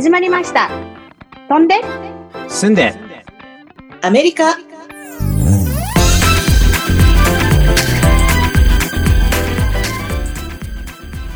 [0.00, 0.70] 始まりました。
[1.50, 1.74] 飛んで
[2.48, 2.94] 住んで
[4.00, 4.56] アメリカ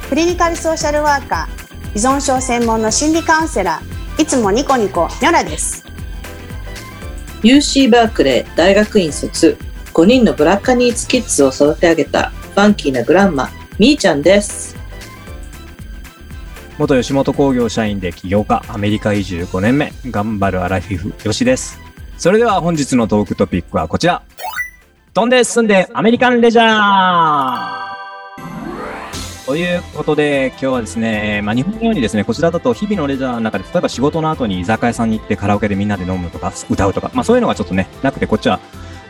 [0.08, 5.84] クリニカルソーシャルワーカー依存症専門の心理カウンセラーいつもニコニコニョラです。
[7.42, 9.59] UC バークレー大学院卒
[9.92, 14.74] 5人のブラッカニーズキッズを育て上げたファンキーなグランマみーちゃんです
[16.77, 21.78] 元吉本興業社員で起業家アメリカ移住5年目頑張るアラフィフよしです。
[22.19, 24.23] それでは本日のトークトピックはこちら。
[25.12, 27.84] 飛んで住んでアメリカンレジャー。
[29.47, 38.59] ということで、今日はですね、まあ、日本のようにですね、こちらだと日々のレジャーの中で、例えば仕事の後に居酒屋さんに行ってカラオケでみんなで飲むとか、歌うとか、まあそういうのがちょっとね、なくて、こっちは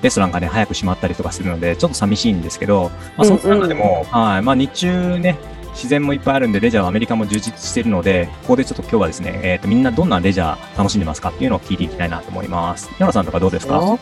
[0.03, 5.39] レストランがね、早く閉まったりとかするので、ちょっと寂しいんですけど、まあその中でも、はい、まあ日中ね、
[5.75, 12.91] 自然もいっぱいあるんで、レジャーはアメリカも充実しているので、ここでちょっと今日はですね、えっ、と、みんなどんなレジャー楽しんでますかっていうのを聞いていきたいなと思います。
[12.99, 13.99] 山さんとかどうですか？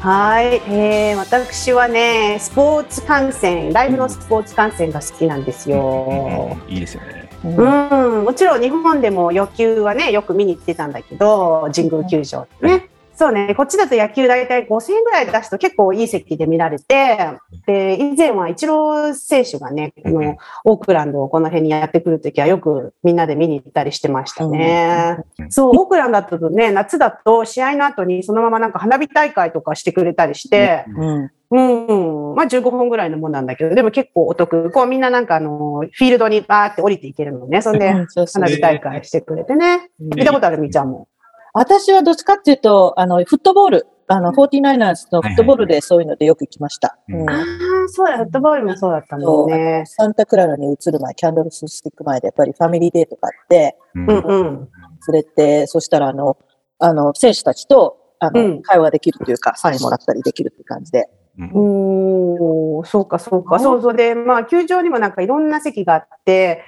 [0.00, 6.56] はい、えー、私はねスポーツ観戦ライブのスポーツ観戦が好きなんですよ。
[6.68, 7.28] いいですよね。
[7.44, 12.88] うん、もちろん日本でも野球はねよく見に行ってたんだけど神宮球場ってね。
[13.22, 25.18] そうね、こっちだと野球大体5000円ぐらい出すと結構いい席で見られて、で、以前はイチロー選手がね、このオークランドをこの辺にやってくるときはよくみんなで見に行ったりしてましたね。
[25.38, 34.72] うんそう、オークランドだとね、夏だと試合の後にそのままなんか花火大会とかしてくれたりして、うんうん、まあ15分ぐらいのもんなんだけど、でも結構お得。
[34.72, 37.62] こうみんななんかあの、フィールドにバーって降りていけるのね。
[37.62, 37.92] そんで、
[38.32, 39.90] 花火大会してくれてね。
[40.00, 41.06] 見たことあるみーちゃんも。
[41.54, 46.88] 私はどっちかっていうと、あの、フットボール、あの、49ers のフットボールでそういうのでよく行きました。
[46.88, 46.96] あ
[47.30, 49.84] あ、そうだ、フットボールもそうだったもんね。
[49.86, 54.68] サンタクララに移る前、キャンドルススティック前で、やっぱりファミリーデーとかあって、うんうんうん。
[55.12, 56.38] 連れて、そしたら、あの、
[56.78, 61.08] あの、選手たちと、あの、うん会話できるというか、サインもらったりできるって感じで。
[61.38, 63.58] うんおー、そうか、そうか。
[63.58, 66.64] そうそうで、まあ、球場にもなんかいろんな席があって、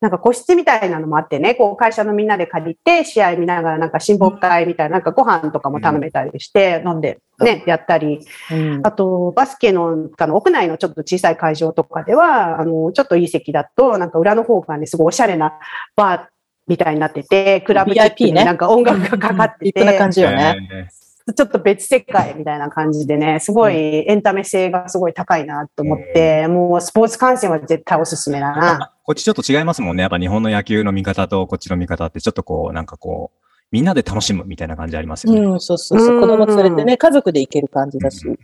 [0.00, 8.20] なんか個室みたいなのもあってね、こう会社のみんなで借りて、試合見ながらなんか親睦会みたいな、なんかご飯とかも頼めたりして、飲んでね、やったり、
[8.50, 8.80] うん。
[8.84, 15.58] あと、バスケのあの屋内のちょっと小さい会場とかでは、あの、ちょっといい席だと、なんか裏の方がね、すごいおしゃれな
[15.96, 16.26] バー
[16.66, 20.68] みたいになってて、クラブチックになんか音楽がかかって立派なて、感じよね。
[20.92, 28.92] えちょっと別世界みたいな感じでね、すごいエンタメ性がすごい高いなと思って、もうスポーツ観戦は絶対おすすめだな。
[29.06, 30.02] こっちちょっと違いますもんね。
[30.02, 35.40] やっぱ日本の野球の見方とこっちの見方ってちょっとこう、なんかこう、みんなで楽しむみたいな感じありますよね。
[35.42, 36.18] うん、そうそうそうう。
[36.18, 38.26] ん子供連れてね、家族で行ける感じだし。
[38.26, 38.36] うんうん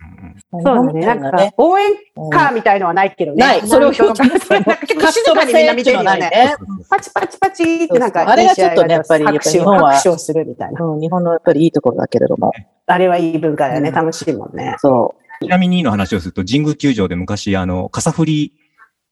[0.53, 1.05] そうだね。
[1.05, 3.39] なんか、応援歌みたいのはないけどね。
[3.39, 3.67] ない。
[3.67, 6.21] それを表現なんか結構静かにみんな見てるよね。
[6.21, 6.57] ね。
[6.89, 10.85] パチパチパチってなんか、あれがちょっとねやっぱり日本は拍手をするみたいな。
[10.85, 12.53] うん、日本のやっぱりいいところだけれども。
[12.87, 13.89] あれはいい文化だよね。
[13.89, 14.77] うん楽しいもんね。
[14.79, 18.53] そちなみにの話をすると、神宮球場で昔、あの、傘振り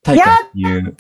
[0.03, 0.97] 大会っていう。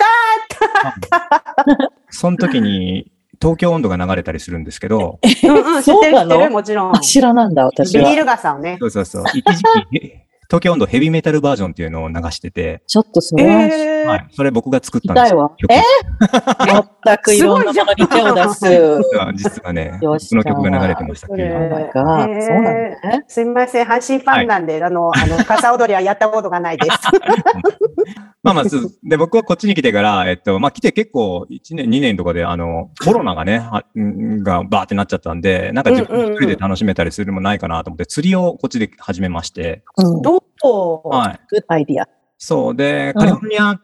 [2.10, 7.00] その時に、東京温度が流れたりするんですけど、うんうん、知ってる知ってるもちろんう。。
[7.00, 8.04] 知らなんだ、私は。
[8.04, 8.76] ビニール傘をね。
[8.80, 9.24] そうそうそう。
[9.34, 14.26] 一時期、東京温度ヘビーメタルバージョンっていうのを流してて、ちょっとそれは、えーはい。
[14.32, 15.54] それ僕が作ったんですよ。
[15.58, 15.82] 痛いわ。
[15.84, 18.60] 曲え全くいろんなものに手を出す。
[18.66, 21.60] 実は実はね、その曲が流れてましたけれどそ。
[21.60, 23.24] Oh うなんだね。
[23.28, 26.98] すみません、阪神ファンなんで、あの、あの、傘踊りはやったことがないです。
[28.42, 28.64] まあまあ、
[29.04, 40.22] で、僕はこっちに来てから、えっと、まあ来て結構1年、2年とかで、あの、コロナがね、あんがバーってなっちゃったんで、なんか自分一人で楽しめたりするのもないかなと思って、釣りをこっちで始めまして、うん。
[40.22, 41.40] どうはい。
[41.48, 42.08] グッドアイディア。
[42.38, 42.76] そう。
[42.76, 43.80] で、うんカリフォルニアっ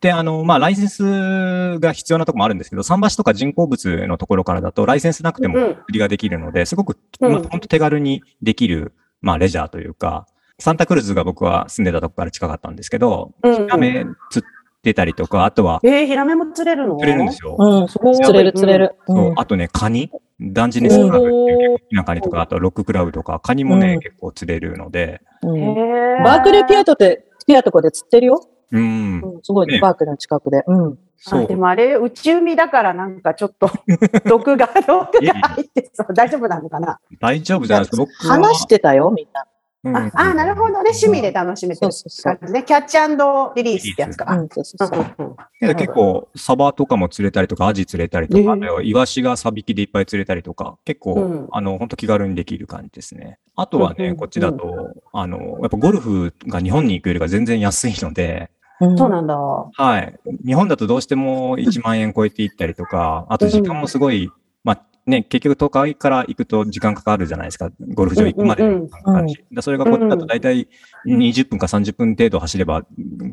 [0.00, 10.26] て、あの、まあ、ライセンスが必要なとこもあるんですけど、桟橋とか人工物のところからだと、ライセンスなくてもうん釣りができるので、すごく、うんまあ、本当手軽にできる、まあ、レジャーというか、
[10.58, 14.48] サンタクルーズが僕は住んでたとこから近かったんですけど、釣っ
[14.82, 16.96] てたりとか、あとは、えー、ヒラメも釣れるの？
[16.98, 17.56] 釣れるんですよ。
[17.58, 18.96] うん、そこ釣れる釣れる。
[19.06, 20.10] そううんあとね、カニ？
[20.40, 28.48] ダンジネスクラブっていう結構大きなカニとか、あとロッククラブとか、カニもね、うん結構釣れるので、うんへーバークレーピアトって、ピアトコで釣ってるよ？
[28.72, 29.20] うん。
[29.20, 30.62] うん、すごいね、ねバークレーの近くで。
[30.66, 30.98] うん。
[31.18, 31.56] そうあで。
[31.56, 33.68] もあれ、内海だからなんかちょっと、
[34.24, 36.98] 毒が、毒が入ってそう、大丈夫なのかな？
[37.20, 37.96] 大丈夫じゃないですか。
[37.98, 39.44] 僕は話してたよ、みんな。
[39.82, 40.90] うんあ、あなるほどね。
[40.90, 41.92] 趣味で楽しめてる
[42.22, 42.62] 感じね。
[42.64, 42.98] キャッチ
[43.62, 44.26] リリースってやつか。
[45.60, 53.38] 結構、サバとかも釣れたりとか、アジ釣れたりとか、イワシがサビキでいっぱい釣れたりとか、結構、うんあの、本当気軽にできる感じですね。
[53.56, 58.50] あとはね、うんこっちだと、あの、やっぱゴルフが日本に行くよりが全然安いので、
[58.82, 59.36] うんそうなんだ。
[59.36, 60.18] はい。
[60.44, 64.30] 日本だとどうしても1万円超えていったりとか、あと時間もすごい
[64.64, 67.70] まあね、結局東海から行くと時間かかるじゃないですか。
[67.94, 68.64] ゴルフ場行くまで
[69.60, 70.68] それがこっちだと大体
[71.06, 72.84] 20分か30分程度走れば、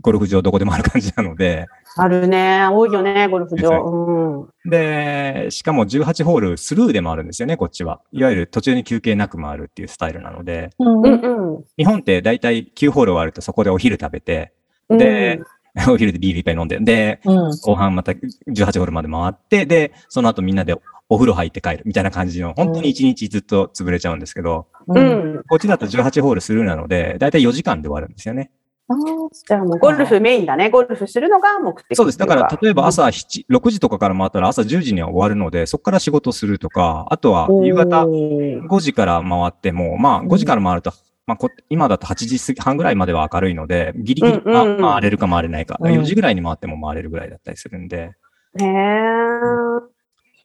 [0.01, 1.67] ゴルフ場どこでもある感じなので、
[1.97, 2.67] あるね。
[2.67, 4.47] 多いよね、ゴルフ場。
[4.65, 4.69] うん。
[4.69, 8.01] で、しかも18ホールスルーでもあるんですよね、こっちは。
[8.11, 11.63] いわゆる途中に休憩なく回るっていうスタイルなので、うんうんうん。
[11.77, 14.53] 日本って大体9ホール終わるとそこでお昼食べて、
[14.89, 15.41] うんで、
[15.89, 17.51] お昼でビールいっぱい飲んで、で、うん。
[17.61, 20.75] 後半また18ホールまで回って、で、その後みんなで
[21.09, 25.36] お風呂入って帰るみたいな感じの、本当に1日ずっと潰れちゃうんですけど、ううん。
[25.38, 25.44] ん。
[25.48, 28.51] こっちだと18ホールスルーなので、だいたい4時間で終わるんですよね。
[28.89, 28.98] あー
[29.45, 30.69] じゃあもうゴルフメインだね。
[30.69, 32.18] ゴルフするのが目的そうです。
[32.18, 40.94] だから、例えば朝朝7、6時とかから回ったら朝10時には終わるので、そこから仕事するとか、あとは夕方5時から回っても、まあ5時から回ると、
[41.25, 48.12] まあこ今だと8時過ぎ半ぐらいまでは明るいので、ギリギリ、うんうんうんまあ回れるか回れないか、うん4時ぐらいに回っても回れるぐらいだったりするんで、
[48.59, 49.96] へえ。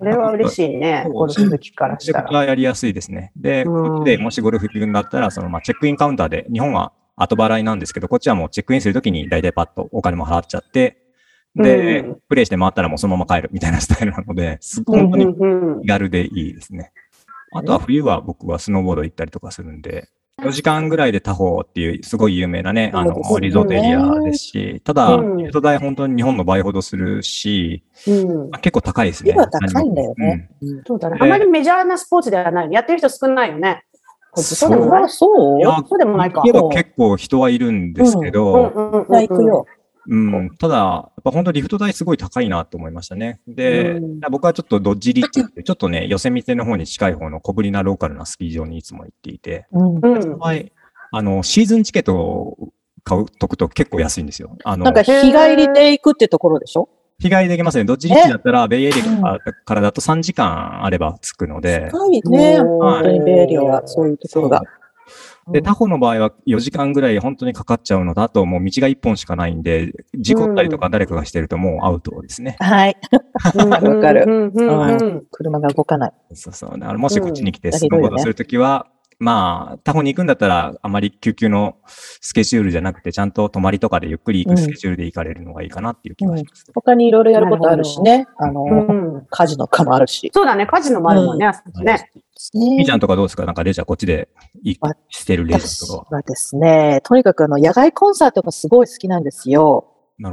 [0.02, 1.06] それは嬉しいね。
[1.12, 2.38] ゴルフ好きからしたら。
[2.40, 3.30] ゃやりやすいですね。
[3.36, 3.64] で、
[4.04, 10.98] でもしゴルフ行くんだったら、そのまあチェックインカウンターで、日本は後払いなんですけど、こっちはもうチェックインするときに大体パッとお金も払っちゃって、
[11.54, 15.44] で、うんプレイして回ったらもうそのまま帰るみたいなスタイルなので、すごいうん本当
[15.76, 16.92] に気軽でいいですね。
[17.54, 20.08] あとは冬は僕はスノーボード行ったりとかするんで、
[20.40, 29.32] 4時間ぐらいでタホーっていうすごい有名なね、あのリゾートエリアですし、ただ、うんリゾート代本当に日本の倍ほどするし、うんまあ結構高いですね。
[29.32, 30.50] 今高いんだよね。
[30.62, 31.18] うんそうだね。
[31.18, 32.72] であまりメジャーなスポーツではない。
[32.72, 33.84] やってる人少ないよね。
[34.34, 35.08] そうでもない。
[35.10, 39.66] そうそうでもないか結構人はいるんですけど、うんうんうんじゃあ行くよ。
[40.08, 43.40] うん、ただ、やっぱ本当リフト代すごい高いなと思いましたね。
[43.46, 50.00] で、うん僕はちょっとドッジリッチって、ちょっとね、ヨセミテの方に近い方の小ぶりなローカルなスキー場にいつも行っていて、うん
[51.14, 52.72] あの、シーズンチケットを
[53.04, 54.56] 買うとくと結構安いんですよ。
[54.64, 56.88] あのなん、か日帰りで行くってところでしょ？
[57.20, 57.84] 日帰りできますね。
[57.84, 62.58] ドッジリッチだったら、ベイエリアからだと3時間あれば着くので、高いね。
[62.58, 64.62] 本当にベイエリアはそういうところが。
[65.48, 72.56] で、タホの場合は4時間ぐらい本当にかかっちゃうのだと、もう道が1本しかないんで、事故ったりとか誰かがしてるともうアウトですね。
[72.60, 72.96] はい。
[73.54, 76.12] わかるわかるうんうんうん車が動かない。
[76.34, 76.70] そうそう。
[76.78, 78.86] だからもしこっちに来てうんスノーボードするときは、
[79.22, 86.66] まあ、タホに行くんだったら、あまり救急のスケジュールじゃなくて、ちゃんと泊まりとかでゆっくり行くスケジュールで行かれるのがいいかなっていう気がします。
[86.74, 88.26] 他にいろいろやることあるしね。
[88.36, 90.32] あの、うんカジノかもあるし。
[90.34, 90.66] そうだね。
[90.66, 92.10] カジノもあるもんね、あそこね。
[92.54, 93.44] みーちゃんとかどうですか？
[93.44, 94.28] なんかレジャーこっちで
[94.62, 95.96] いあしてるレジャーと私か。
[95.96, 96.04] は。
[96.18, 99.88] はですね、とにかくあの、野外コンサートがすごい好きなんですよ。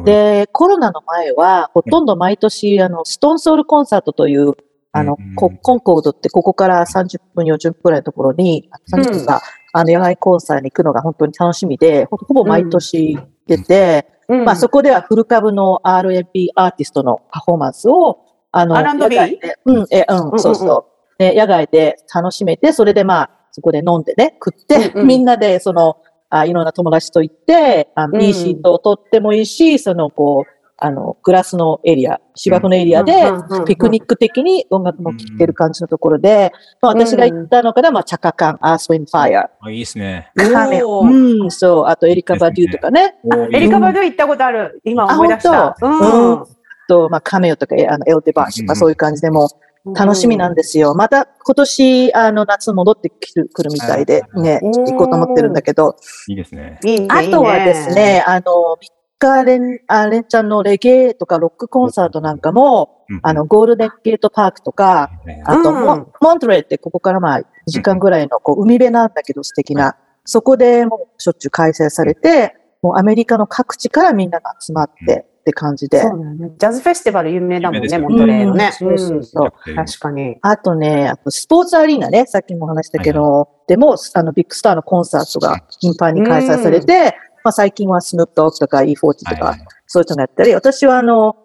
[0.06, 4.53] で、コロナの前は、ほとんど毎年、あの、ストーンソウルコンサートという、
[4.91, 9.41] あのうん、ココンコードってここから30分、40分くらいのところに、30分か、
[9.73, 13.17] あの、野外コンサートに行くのが本当に楽しみで、ほほぼ毎年
[13.47, 14.45] 出て、うん。
[14.45, 18.19] まあそこではフル株の R&B アーティストのパフォーマンスを、
[18.51, 20.99] あの、R&B うん、え、うんうん、そうそう。
[21.19, 25.07] で、野外で楽しめて、それでまあ、そこで飲んでね、食って、うんうん。
[25.07, 25.98] みんなで、その、
[26.30, 28.24] あいろんな友達と行って、あの、うん。
[28.24, 30.51] いいシートを取ってもいいし、その、こう、
[30.81, 33.30] あの、グラスのエリア、芝生のエリアで
[33.68, 40.31] ピクニック的に音楽も聴いてる感じのところで、まあ私が行ったのが、まあ、チャカカン、アースウィンファイア、あいいですね。
[40.38, 41.44] カメおー。
[41.44, 44.80] うん、そう、あとエリカ・バデューとかね、あエリカ・バドゥ行ったことある。
[44.86, 45.66] 今思い出した。
[45.68, 46.45] あうん。
[46.88, 48.78] と、まあ、カメオとか、あの、エルデバーシとか、うん。
[48.78, 49.49] そういう感じでもう
[49.86, 50.94] 楽しみなんですよ。
[50.94, 55.95] また今年、あの、夏戻ってくるくるみたいで、ね、うん行こうと思ってるんだけど、
[56.28, 56.80] いいですね。
[56.86, 57.07] いいね。
[57.09, 57.90] あとはです。
[57.94, 65.86] ね、あの、3日連、あ、連チャンのレゲエとかロックコンサートなんかも、うんあの、、ゴールデンゲートパークとか、はいはいあと、うん。
[65.86, 69.95] モンモントレーってここからまあ、2時間ぐらいのこう海辺なんだけど素敵な、
[70.26, 76.01] そこでもうしょっちゅう開催されて、もうアメリカの各地からみんなが集まってって感じで。
[76.01, 76.51] そうだね。
[76.57, 78.65] ジャズフェスティバル有名だもんね、モントレーのね。
[78.65, 79.51] うんそうそうそう。
[79.68, 80.37] うん確かに。
[80.41, 88.95] あとね、あとスポーツアリーナね、さっきも話したけど、でも、あの、ビッグスターのコンサートが頻繁に開催されて、まあ最近はスヌープドッグとか E40
[89.29, 91.35] とか、そういうのがやったり、私はあの、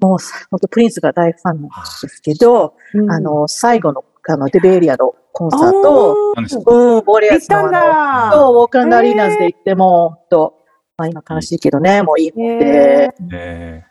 [0.00, 0.18] もう、
[0.50, 1.70] 本当プリンスが大ファンなん
[2.02, 2.74] ですけど、
[3.08, 7.58] あの、最後の、あの、デベエリアのコンサート、なんですかうん、ウォリアーズの。
[8.32, 10.61] そう、ウォークアンドアリーナズで行っても、と、
[11.02, 13.84] まあ今悲しいけどね、もういいもんへで。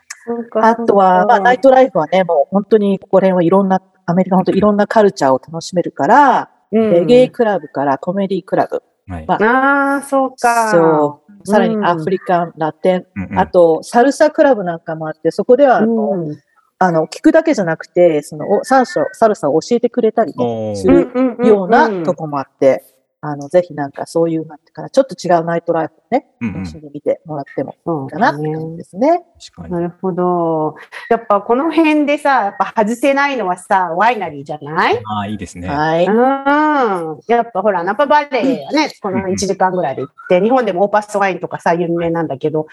[0.61, 9.25] あとは、まあナイトライフはね、もう本当にここら辺はいろんな、アメリカ本当いろんなカルチャーを楽しめるから、うんレゲエクラブからコメディクラブ、ーはい。
[9.27, 10.71] まああ、そうか。
[10.71, 11.85] そう、さらにうん。
[11.85, 13.39] アフリカン、ラテン、うんうん。
[13.39, 16.39] あと、サルサクラブなんかもあって、そこでは、あの、うん。
[16.83, 20.33] あの聞くだけじゃなくて、その、おサルサ、サルサを教えてくれたり
[20.75, 21.11] する
[21.45, 22.83] ようなとこもあって、
[23.23, 29.21] あの、ぜひなんかそういう、なんてかな、ちょっと違うナイトライフをね、うんうん楽しんでみてもらってもそういいかなって感じですね。
[29.53, 29.73] 確かに。
[29.73, 30.75] なるほど。
[31.09, 34.97] やっぱこの辺でさ、やっぱ外せないのはさ、ワイナリーじゃない？
[35.05, 35.67] ああ、いいですね。
[35.69, 36.05] はい。
[36.05, 37.19] うん。
[37.27, 42.65] やっぱほら、ナパバレーはね、この1時間ぐらいで行って、日本でもオーパスワインとかさ、有名なんだけど、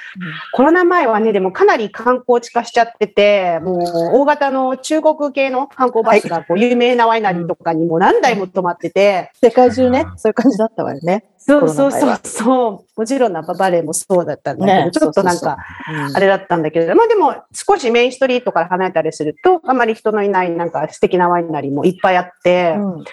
[0.55, 3.83] コロナ前はね、でもかなり観光地化しちゃってて、もう
[4.21, 11.25] 大型の中国系の観光バスがこう有名なワイナリーとかにも何台も止まってて、世界中ね、そういう感じだったわよね。
[11.39, 12.21] そうそうそう。
[12.23, 13.01] そう。
[13.01, 15.57] もちろんナパバレーもそうだったんだけど、ねちょっとなんか、
[16.15, 23.05] あれだったんだけど、まあでも少しメインストリートから離れたりすると、あまり人のいないなんか素敵なワイナリーもいっぱいあって、うん。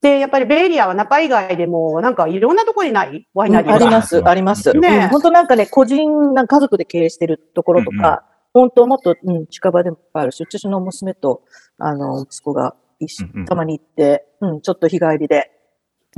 [0.00, 3.76] で、やっぱりベイエリアはナパ以外でも、なんかいろんなところにないワイナリーが。
[3.76, 4.72] あります、あります。
[4.74, 4.88] ね。
[4.88, 5.08] うん。
[5.08, 8.02] 本当なんかね、個人、なんか家族で経営してるところとうんうん。
[8.02, 11.42] か、本当もっと、うん、近場でもいっぱいあるし、私の娘と、
[11.78, 12.74] あの、息子が
[13.46, 15.50] たまに行って、うん、ちょっと日帰りで。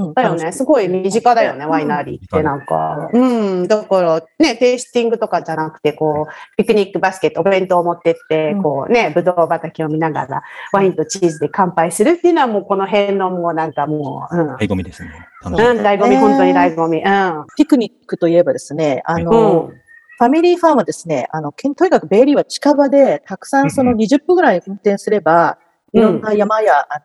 [0.09, 0.53] うんだよね。
[0.53, 3.09] すごい身近だよね、ワイナリーってなんか。
[3.13, 3.69] うん。
[3.69, 10.43] だから、ね、テイスティングとかじゃなくて、こう、ピクニックバスケット、お弁当を持ってってうん、こうね、ぶどう畑を見ながら、
[10.73, 14.55] ワインとチーズで乾杯するっていうのはもうこの辺のもうなんかもう、うん。
[14.57, 15.11] 醍醐味ですね。
[15.45, 17.03] うん、醍醐味、本当に醍醐味。
[17.03, 17.47] うん。
[17.57, 19.81] ピクニックといえばですね、あうの、ん。
[20.21, 25.57] ファミリーファームはですね、あの、けんとにかくベイリーは近場で、たくさんそのうん20分ぐらい運転すれば、
[25.95, 27.05] いろんな山や、あの、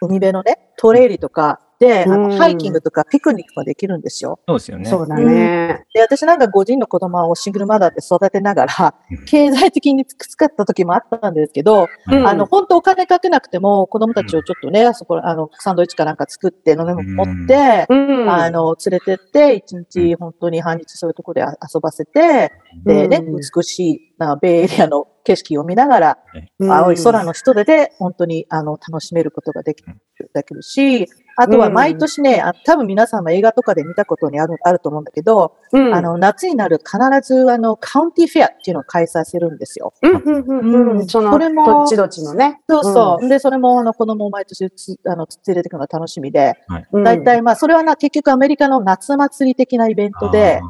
[0.00, 4.40] 海辺のね、トレイルとかで、あうんのハイキングとかピクニックができるんですよ。
[4.48, 4.84] そうですよね。
[4.86, 5.84] そうだね。
[5.92, 18.30] で、私なんか5人の子供をシングルマザーで育てながらうん、経済的にきつかった時もあったんですけど、うんあの、本当お金かけなくても、子供たちをちょっとね、あそこ、あの、サンドイッチかなんか作って飲み物持って、うん。
[18.30, 22.52] あの、連れてって、一日本当に半日そういうところで遊ばせて、
[22.84, 26.18] でね、うん美しい、なベイエリアの景色を見ながら、
[26.58, 29.96] うん青い空の下でで、本当に、あの、楽しめることができる、
[30.32, 39.92] だけるし、あとは毎年ね、あ多分皆さんも映画とかで見たことにある、あると思うんだけど、うん、あの、夏になる必ず、あの、カウンティフェアっていうのを開催するんですよ。
[40.02, 41.06] うん、うん、うん、うん。
[41.06, 42.60] それもどっちどっちのね。
[42.68, 43.28] そうそう。
[43.28, 46.54] で、それも、あの、子供を毎年つ、あの、連れてくのが楽しみで、
[46.92, 47.04] うん。
[47.04, 50.60] 大体、まあ、それはな、結局アメリカの夏祭り的なイベントで、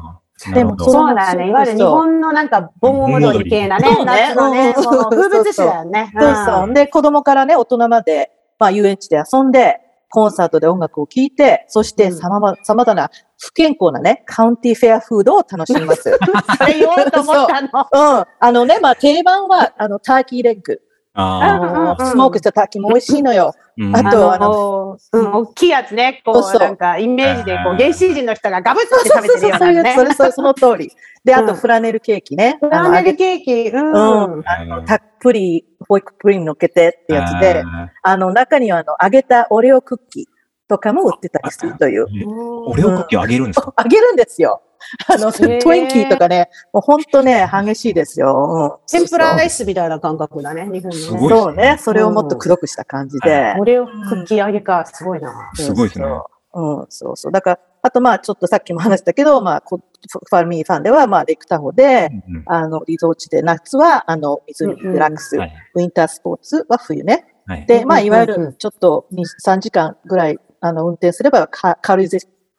[0.53, 1.49] でもそうだよね。
[1.49, 6.13] いわゆる日本のなんか、盆踊り系なねそう、ね夏のね、風物詩だよね。
[6.17, 6.73] そうそう。
[6.73, 9.79] で、子供からね、大人まで、まあ、遊園地で遊んで、
[10.09, 16.03] コンサートで音楽を聴いて、そしてうん様々、様々な不健康なね、カウンティフェアフードを楽しみます。
[16.57, 17.69] それ言おうと思ったの。
[18.17, 18.25] うん。
[18.39, 20.81] あのね、まあ、定番は、あの、ターキーレッグ。
[21.19, 23.53] あスモークしたターキーも美味しいのよ。
[23.77, 26.21] ーうんあとあの、うん、大きいやつね。
[26.25, 29.93] こう、そうそうなんか、イメージで、こう、うん原始人の人がガブってそう食べてるようなね。
[29.95, 30.91] そういう、それ、それ、その通り。
[31.23, 32.57] で、あと、うんフラネルケーキね。
[32.59, 33.91] フラネルケーキ、うん。
[33.91, 34.43] うん。
[34.47, 40.25] あの、たっぷり、ホイップクリーム乗っけてってやつで、ああの、中には、あの、揚げたオレオクッキー
[40.67, 42.05] とかも売ってたりするという。
[42.05, 43.73] ーオレオクッキーをあげるんですか？
[43.75, 44.61] あげるんですよ。
[45.07, 48.79] あの、トゥインキーとかね、もうほんとね、激しいですよ。
[48.83, 50.93] うん天ぷらライスみたいな感覚だね、日本のね。
[50.93, 51.77] すごいそうね。
[51.79, 53.55] それをもっと黒くした感じで。
[53.59, 55.51] オレオクッキー揚げか、すごいな。
[55.55, 56.05] すごいですね。
[56.53, 57.31] うん、そうそう。
[57.31, 67.25] だから、あとまあ、ちょっとさっきも話したけど、まあ、こファミリーファンでは、まあ、レイクタホで、うんうんあの、リゾーチで、夏は、あの、湖うんうんリラックス、はいウィンタースポーツは冬ね。
[67.45, 72.09] はいで、まあ、いわゆうんうんうんる、ちょっと2、3時間ぐらい、あの、運転すれば、か軽い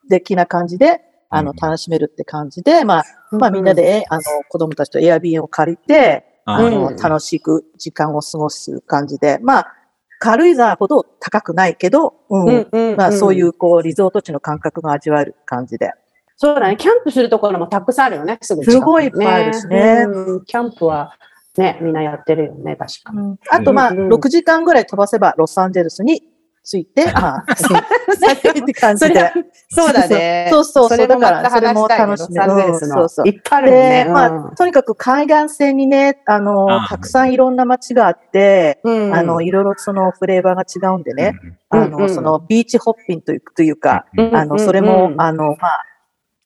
[0.08, 9.74] 的な感じで、あの、うん楽しめるって感じで、まあ、まあ、みんなで、あの、子供たちとエアビーを借りて、あの、楽しく時間を過ごす感じで、まあ、
[10.20, 12.46] 軽井沢ほど高くないけど、うん。
[12.46, 15.92] うんうんまあ、そういう、こう、リゾート地の感覚が味わえる感じで。
[16.36, 16.76] そうだね。
[16.76, 18.38] キャンプするところもたくさんあるよね。
[18.40, 21.14] すぐすごいいっぱいあるしねうんキャンプは
[21.56, 23.36] ね、みんなやってるよね、確かに。
[23.50, 26.22] あと、まあ、うんうん6時間ぐらい飛ばせば、ロサンゼルスに
[26.68, 27.44] 着いて、まあ、
[28.20, 29.32] ねって感じで。
[29.70, 30.48] そうだね。
[30.50, 30.88] そうそう。
[30.88, 32.36] そうれだからそれも楽しみ。
[32.36, 32.88] ロサンゼルスの。
[32.88, 33.28] うんそうそう。
[33.28, 34.10] いっぱいあるよねで、。
[34.10, 39.14] まあ、とにかく海岸線にね、あの、あーたくさんいろんな街があって、うん。
[39.14, 41.38] あの、いろいろそのフレーバーが違うんでね、
[41.70, 41.80] うん。
[41.82, 44.36] あの、その beach hopping というというか、うん。
[44.36, 45.84] あの、それも、あの、まあ、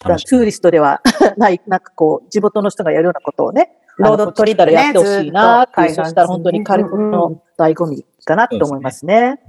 [0.09, 1.01] 楽し tourist では
[1.37, 9.41] ない、なんかこう、地元の人がやるようなことをね、あの road trip ねこっちからやってほしいなっていう、ずっとそしたら本当にカリフォルニアの醍醐味かなと思いますね。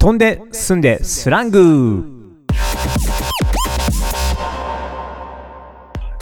[0.00, 2.04] 飛んで住んでスラング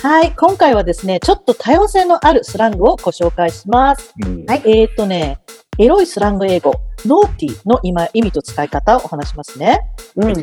[0.01, 4.15] はい、今回はですね、ちょっと多様性のあるスラングをご紹介します。
[4.25, 5.39] うんはい、えーっとね、
[5.79, 6.73] エロいスラング英語、
[7.05, 9.81] ノーティーの今意味と使い方をお話しますね。
[10.17, 10.29] うん。
[10.29, 10.37] ノー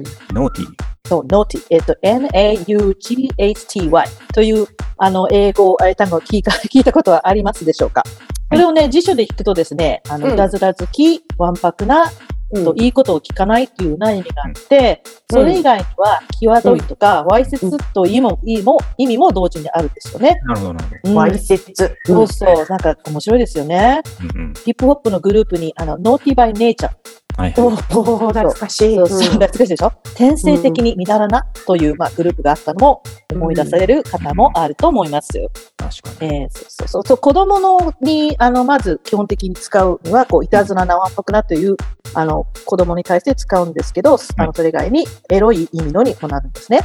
[0.52, 0.68] ティー。
[1.08, 8.04] そう、ノーティー、えーっと、N-A-U-G-H-T-Y という、あの、英語、えー単語を聞いた、 聞いたことはありますでしょうか？
[8.50, 12.06] これをね、辞書で聞くとですね、あの、うんいたずら好き、わんぱくな、
[12.54, 20.40] といいことを聞かないっていうような意味があって、それ以外には、際どいとか、わいせつという意味も意味も意味も同時にあるんですよね。
[20.46, 21.74] なるほど、なるほうんわいせつ。
[22.06, 24.02] そうそう、なんか面白いですよね。
[24.22, 24.40] ど。
[24.40, 24.54] うんうん。
[24.54, 27.25] ヒップホップのグループに、あの、ノーティバイネイチャー。
[27.38, 27.78] はいおはい。
[27.94, 28.96] お、懐かしい。
[28.96, 29.92] そうそう、懐かしいでしょ？
[30.16, 35.34] 天性的にみだらなという、まあ、グループがあったのも思い出される方もあると思います。
[35.78, 36.32] 確かに。
[36.44, 41.76] えーそうそうそうそう、子供のに、あの、まず基本的に使うには、こう、いたずらなわんぱくなという、
[42.14, 46.82] あの、子供に対して使うんですけど、あの、それ以外に、エロい意味のにもなるんですね。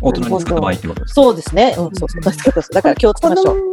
[0.00, 1.22] 大人に使った場合ってことですか？
[1.22, 1.76] そうですね。
[1.78, 2.22] うん、そうそう。
[2.72, 3.70] だから気をつけましょう。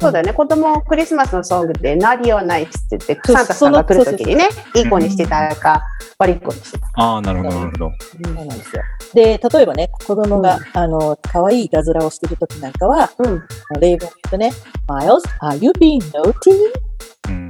[0.00, 0.32] そうだよね。
[0.32, 5.82] 子供、クリスマスのソングで、ナリオナイスって言って、サンタさんが来るときにね、いい子にしてたか、
[6.18, 6.92] 悪い子にしてたか。
[6.96, 7.92] ああ、なるほど、なるほど。
[8.24, 8.82] そうなんですよ。
[9.12, 13.42] で、例えばね、子供が、あの、可愛いいたずらをしてるときなんかは、うん。
[13.78, 14.52] 例文を言うとね、
[14.88, 16.50] Miles, are you being naughty?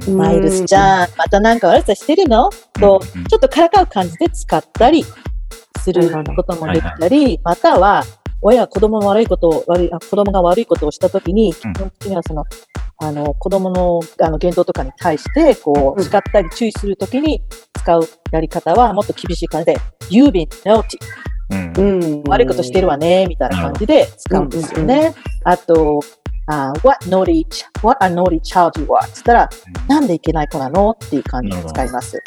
[0.07, 0.17] うん。
[0.17, 2.49] マイルスちゃん、またなんか悪さしてるの?
[2.79, 5.05] と、うんちょっとからかう感じで使ったり
[5.79, 8.03] することもできたり、または、
[8.41, 12.43] 親が子供の悪いことを、悪い、あ子供が悪いことをしたときに、基うん本的にはその、
[12.97, 17.41] あの、子供の、あの、言動とかに対して、こう、うん叱ったり注意するときに
[17.77, 19.77] 使うやり方は、もっと厳しい感じで、
[20.09, 20.83] You've been naughty.
[21.51, 21.81] うんう。
[22.21, 22.23] ん。
[22.23, 25.13] 悪いことしてるわね、みたいな感じで使うんですよね。
[25.43, 25.99] あと、
[26.47, 27.45] あ what naughty,
[27.83, 29.49] what a naughty child you are って言ったら、
[29.87, 30.91] なんでいけない子なの？
[30.91, 32.21] っていう感じで使います。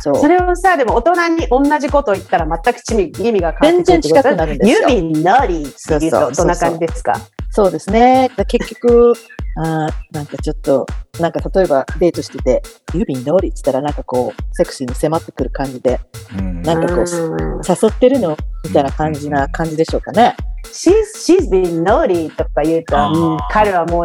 [0.00, 0.16] そう。
[0.16, 7.14] それをさ、でも大人に同じことを言ったら全く意味意味が変わってくるってこと全然近くなるんですよ be naughty って言うとどんな感じですか？
[7.50, 8.30] そうですね。
[8.36, 9.12] だ 結局、
[9.56, 10.84] あーなんかちょっと、
[11.20, 12.62] なんか例えばデートしてて、
[12.94, 16.00] ユービン通りって言ったらなんかこう、セクシーに迫ってくる感じで、
[16.36, 16.62] うん。
[16.62, 17.60] なんかこう、うん。
[17.66, 20.34] 誘ってるのみたいな感じな感じでしょうかね。
[20.72, 24.04] She's, she's been naughty とか言うと、うん彼はもう、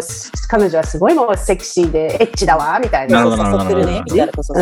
[0.50, 3.24] 彼女はすごいもうセクシーでエッチだわ、みたいな。
[3.24, 4.54] 誘ってるね、みたいなこと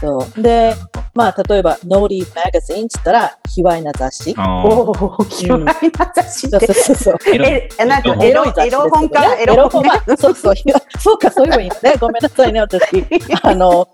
[0.00, 0.42] そう。
[0.42, 0.74] で、
[1.14, 4.34] まあ例えば、ノーリーマガジンって言ったら、卑猥な雑誌。
[4.38, 5.74] あおお、嫌いな
[6.14, 6.72] 雑誌そうって。
[6.72, 7.16] そうそう。
[7.26, 10.54] エロえ、なんかエエロ、エロ本か、エロ本、ねまあそうそう。
[10.98, 11.94] そうか、そういうのいいね。
[12.00, 13.04] ごめんなさいね、私。
[13.42, 13.88] あの、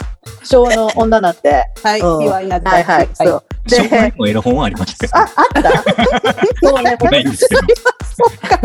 [0.47, 1.65] 昭和の女なんて。
[1.83, 2.75] はい、うん卑猥な雑誌。
[2.75, 3.45] はいはい、そう。
[3.69, 5.19] 小学で、校エロ本はありました。
[5.19, 5.83] あ、あった？
[6.63, 7.49] そうね、ごめんなさい。
[7.49, 8.59] そうか。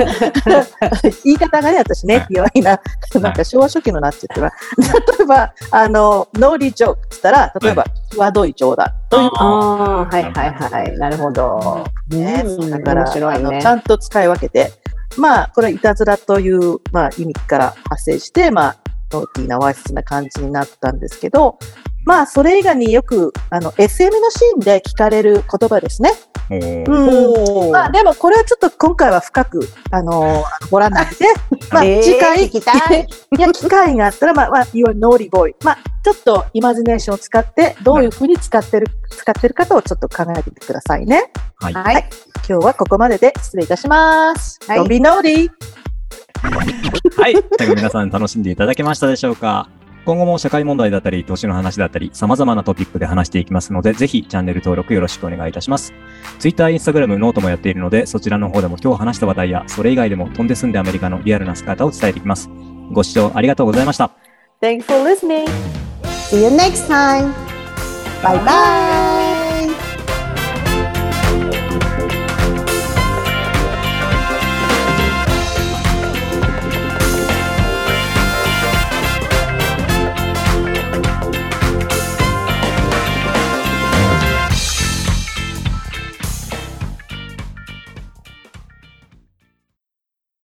[1.23, 2.79] 言い方がね、私ね、卑猥な、
[3.19, 4.51] なんか昭和初期のなっちゃっては。
[4.77, 10.97] 例えば、あの、ノーリージョークって言ったら、例えば、際どい冗談というああ、はいはいはい。
[10.97, 11.83] なるほど。
[12.09, 12.43] ね。
[12.45, 14.71] うんだから、面白いねあのちゃんと使い分けて、
[15.17, 18.77] まあ、これはいたずらという、まあ、意味から発生して、まあ、
[19.11, 21.57] ノーティーなわいせつな感じになったんですけど、
[22.05, 26.11] まあ、それ以外によく、あの、SM のシーンで聞かれる言葉ですね。
[26.49, 27.71] うん。
[27.71, 31.25] まあ、でもこれはちょっと今回は深く、あのー掘らないで、
[31.71, 35.53] まあ、えー次回、聞きたいいや、機会があったら、まあ、まあ、you are naughty boy。
[35.63, 41.31] まあ、ちょっとイマジネーションを使って、どういうふうに使ってる、使ってるかとちょっと考えてみてくださいね。
[41.57, 41.73] はい。
[41.73, 42.09] はい。
[42.49, 44.59] 今日はここまでで失礼いたします。
[44.67, 45.49] はい Don't be naughty!
[46.41, 47.35] はい。
[47.57, 49.69] 最後皆さん楽しんでいただけましたでしょうか
[50.05, 55.93] 今後も社会問題だったり、投資の話だったり、様々なトピックで話していきますので、ぜひチャンネル登録よろしくお願いいたします。
[56.39, 62.49] Twitter、Instagram、 note もやっているので、そちらの方でも今日話した話題や、それ以外でも飛んで住んでアメリカのリアルな姿を伝えていきます。
[62.91, 64.09] ご視聴ありがとうございました。
[64.59, 65.47] Thanks for listening!
[66.03, 67.31] See you next time.
[68.23, 69.00] Bye bye.